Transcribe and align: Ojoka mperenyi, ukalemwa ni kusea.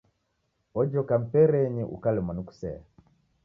Ojoka 0.79 1.13
mperenyi, 1.23 1.83
ukalemwa 1.95 2.33
ni 2.35 2.43
kusea. 2.47 2.81